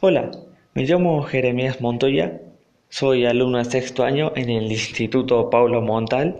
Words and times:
Hola, 0.00 0.30
me 0.74 0.84
llamo 0.84 1.24
Jeremías 1.24 1.80
Montoya, 1.80 2.40
soy 2.88 3.26
alumno 3.26 3.58
de 3.58 3.64
sexto 3.64 4.04
año 4.04 4.30
en 4.36 4.48
el 4.48 4.70
Instituto 4.70 5.50
Paulo 5.50 5.82
Montal 5.82 6.38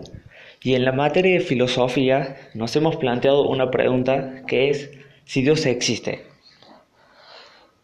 y 0.63 0.75
en 0.75 0.85
la 0.85 0.93
materia 0.93 1.33
de 1.33 1.39
filosofía 1.41 2.37
nos 2.53 2.73
hemos 2.77 2.95
planteado 2.95 3.49
una 3.49 3.69
pregunta 3.69 4.43
que 4.47 4.69
es 4.69 4.91
si 5.25 5.41
Dios 5.41 5.65
existe. 5.65 6.25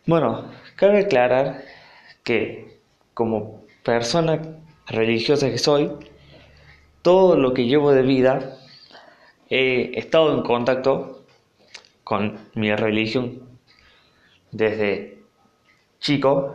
Bueno, 0.06 0.50
cabe 0.78 1.00
aclarar 1.00 1.66
que 2.24 2.80
como 3.14 3.66
persona 3.84 4.42
religiosa 4.88 5.50
que 5.52 5.58
soy, 5.58 5.92
todo 7.02 7.36
lo 7.36 7.54
que 7.54 7.66
llevo 7.66 7.92
de 7.92 8.04
vida 8.04 8.58
he 9.50 10.00
estado 10.00 10.34
en 10.38 10.42
contacto 10.44 11.26
con 12.06 12.40
mi 12.54 12.74
religión 12.74 13.42
desde 14.54 15.16
chico, 16.06 16.54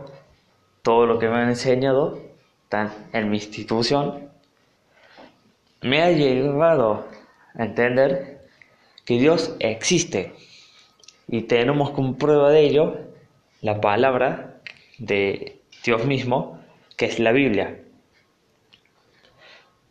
todo 0.81 1.05
lo 1.05 1.19
que 1.19 1.27
me 1.27 1.35
han 1.35 1.49
enseñado 1.49 2.17
en 3.11 3.29
mi 3.29 3.35
institución 3.35 4.29
me 5.81 6.01
ha 6.01 6.09
llevado 6.11 7.05
a 7.55 7.65
entender 7.65 8.47
que 9.03 9.15
Dios 9.15 9.57
existe 9.59 10.33
y 11.27 11.41
tenemos 11.41 11.89
como 11.89 12.17
prueba 12.17 12.49
de 12.49 12.61
ello 12.61 12.97
la 13.61 13.81
palabra 13.81 14.61
de 14.99 15.59
Dios 15.83 16.05
mismo, 16.05 16.61
que 16.95 17.07
es 17.07 17.19
la 17.19 17.33
Biblia. 17.33 17.77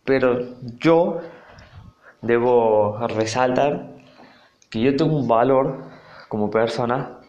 Pero 0.04 0.56
yo 0.78 1.20
debo 2.22 2.96
resaltar 3.08 3.90
que 4.70 4.80
yo 4.80 4.96
tengo 4.96 5.18
un 5.18 5.28
valor 5.28 5.84
como 6.28 6.50
persona 6.50 7.19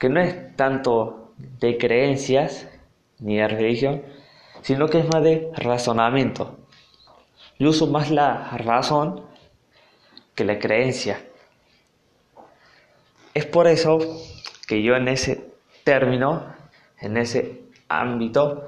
que 0.00 0.08
no 0.08 0.20
es 0.20 0.56
tanto 0.56 1.32
de 1.36 1.78
creencias 1.78 2.66
ni 3.20 3.36
de 3.36 3.46
religión, 3.46 4.02
sino 4.62 4.88
que 4.88 4.98
es 4.98 5.06
más 5.06 5.22
de 5.22 5.52
razonamiento. 5.54 6.58
Yo 7.60 7.70
uso 7.70 7.86
más 7.86 8.10
la 8.10 8.56
razón 8.56 9.26
que 10.34 10.44
la 10.44 10.58
creencia. 10.58 11.22
Es 13.34 13.46
por 13.46 13.68
eso 13.68 13.98
que 14.66 14.82
yo 14.82 14.96
en 14.96 15.06
ese 15.06 15.52
término, 15.84 16.52
en 16.98 17.16
ese 17.16 17.60
ámbito, 17.88 18.66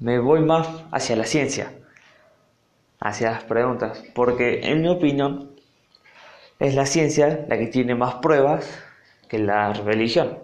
me 0.00 0.18
voy 0.18 0.40
más 0.40 0.66
hacia 0.90 1.14
la 1.14 1.24
ciencia 1.24 1.72
hacia 3.02 3.32
las 3.32 3.44
preguntas, 3.44 4.02
porque 4.14 4.60
en 4.62 4.82
mi 4.82 4.88
opinión 4.88 5.50
es 6.60 6.74
la 6.74 6.86
ciencia 6.86 7.44
la 7.48 7.58
que 7.58 7.66
tiene 7.66 7.96
más 7.96 8.14
pruebas 8.16 8.64
que 9.32 9.38
la 9.38 9.72
religión. 9.72 10.38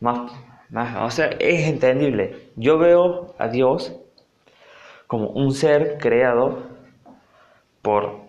Más, 0.00 0.30
más, 0.68 0.98
o 1.00 1.10
sea, 1.10 1.28
es 1.38 1.66
entendible. 1.66 2.50
Yo 2.56 2.76
veo 2.76 3.34
a 3.38 3.48
Dios 3.48 3.96
como 5.06 5.30
un 5.30 5.54
ser 5.54 5.96
creado 5.98 6.58
por 7.80 8.20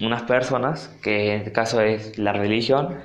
unas 0.00 0.22
personas, 0.22 0.96
que 1.02 1.32
en 1.32 1.38
este 1.38 1.50
caso 1.50 1.80
es 1.80 2.16
la 2.16 2.32
religión, 2.32 3.00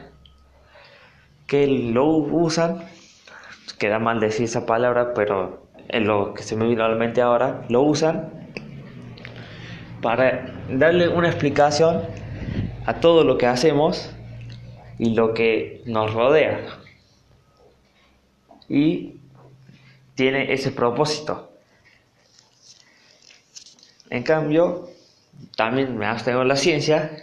que 1.48 1.66
lo 1.66 2.06
usan, 2.06 2.84
queda 3.80 3.98
mal 3.98 4.20
decir 4.20 4.46
esa 4.46 4.68
palabra, 4.68 5.16
pero 5.16 5.66
en 5.88 6.06
lo 6.06 6.36
que 6.36 6.44
se 6.44 6.56
me 6.56 6.68
vino 6.68 6.86
a 6.86 6.90
la 6.90 6.96
mente 6.96 7.24
ahora, 7.24 7.66
lo 7.70 7.82
usan 7.82 8.52
para 10.04 10.46
darle 10.70 11.08
una 11.08 11.28
explicación 11.28 12.04
a 12.86 13.00
todo 13.00 13.24
lo 13.24 13.40
que 13.40 13.48
hacemos 13.48 14.13
y 15.00 15.14
lo 15.14 15.34
que 15.34 15.82
nos 15.86 16.14
rodea. 16.14 16.80
Y 18.70 19.18
tiene 20.16 20.54
ese 20.54 20.72
propósito. 20.72 21.52
En 24.10 24.24
cambio, 24.24 24.90
también 25.56 25.98
me 25.98 26.06
abstengo 26.06 26.44
la 26.44 26.56
ciencia, 26.56 27.18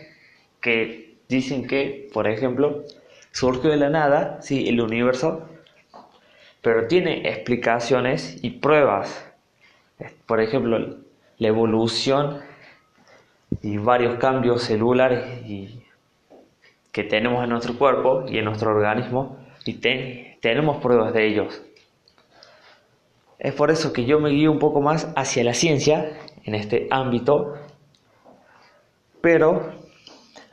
que 0.61 1.17
dicen 1.29 1.67
que, 1.67 2.09
por 2.13 2.27
ejemplo, 2.27 2.85
surgió 3.33 3.71
de 3.71 3.77
la 3.77 3.91
nada, 3.91 4.43
sí, 4.43 4.69
el 4.69 4.81
universo, 4.81 5.49
pero 6.63 6.87
tiene 6.89 7.29
explicaciones 7.29 8.39
y 8.43 8.51
pruebas. 8.51 9.27
Por 10.27 10.41
ejemplo, 10.41 10.99
la 11.39 11.49
evolución 11.49 12.41
y 13.63 13.79
varios 13.79 14.19
cambios 14.19 14.63
celulares 14.63 15.47
y, 15.47 15.83
que 16.93 17.05
tenemos 17.05 17.43
en 17.45 17.51
nuestro 17.51 17.79
cuerpo 17.79 18.25
y 18.29 18.39
en 18.39 18.45
nuestro 18.45 18.71
organismo 18.71 19.39
y 19.65 19.75
tenemos 20.41 20.79
pruebas 20.79 21.13
de 21.13 21.27
ellos. 21.27 21.63
Es 23.39 23.55
por 23.55 23.71
eso 23.71 23.93
que 23.93 24.05
yo 24.05 24.21
me 24.21 24.31
guío 24.31 24.51
un 24.51 24.59
poco 24.59 24.81
más 24.81 25.13
hacia 25.17 25.45
la 25.45 25.55
ciencia 25.55 26.13
en 26.45 26.55
este 26.55 26.89
ámbito, 26.91 27.55
pero 29.21 29.73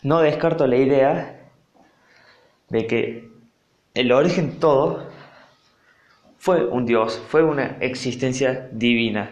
no 0.04 0.20
descarto 0.20 0.68
la 0.68 0.78
idea 0.78 1.50
de 2.70 2.88
que 2.88 3.30
el 3.94 4.12
origen 4.12 4.60
todo 4.60 5.10
fue 6.38 6.66
un 6.66 6.86
Dios, 6.86 7.22
fue 7.28 7.44
una 7.44 7.78
existencia 7.82 8.70
divina. 8.72 9.32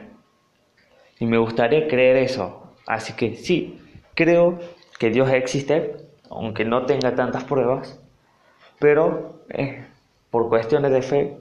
Y 1.20 1.26
me 1.26 1.38
gustaría 1.38 1.88
creer 1.88 2.18
eso, 2.18 2.66
Así 2.86 3.14
que 3.14 3.36
sí, 3.36 3.80
creo 4.14 4.60
que 5.00 5.10
Dios 5.10 5.30
existe, 5.32 5.96
aunque 6.30 6.66
no 6.66 6.86
tenga 6.86 7.16
tantas 7.16 7.44
pruebas, 7.44 8.00
pero 8.80 9.41
eh, 9.50 9.86
por 10.30 10.50
cuestiones 10.50 10.91
de 10.91 11.02
fe, 11.02 11.38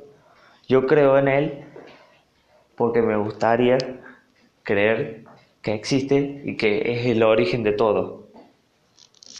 yo 0.69 0.87
creo 0.87 1.19
en 1.19 1.29
Él 1.29 1.65
porque 2.77 3.03
me 3.03 3.17
gustaría 3.17 3.79
creer 4.63 5.25
que 5.63 5.75
existe 5.75 6.43
y 6.45 6.57
que 6.57 6.93
es 6.93 7.07
el 7.07 7.23
origen 7.23 7.63
de 7.63 7.73
todo. 7.73 8.24